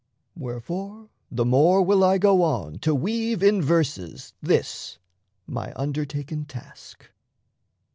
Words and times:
Wherefore 0.35 1.09
the 1.29 1.45
more 1.45 1.83
will 1.83 2.03
I 2.03 2.17
go 2.17 2.41
on 2.41 2.79
to 2.79 2.95
weave 2.95 3.43
In 3.43 3.61
verses 3.61 4.33
this 4.41 4.97
my 5.45 5.73
undertaken 5.75 6.45
task. 6.45 7.11